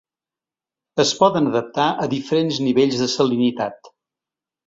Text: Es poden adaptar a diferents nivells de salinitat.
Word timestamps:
Es 1.03 1.09
poden 1.19 1.49
adaptar 1.49 1.85
a 2.05 2.09
diferents 2.15 2.59
nivells 2.69 2.97
de 3.05 3.09
salinitat. 3.17 3.93